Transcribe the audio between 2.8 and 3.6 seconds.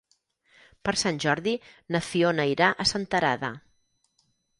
Senterada.